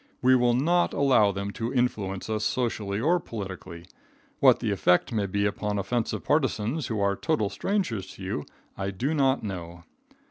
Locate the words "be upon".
5.27-5.77